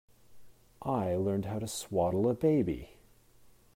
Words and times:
I 0.81 1.13
learned 1.15 1.45
how 1.45 1.59
to 1.59 1.67
swaddle 1.67 2.27
a 2.27 2.33
baby. 2.33 2.97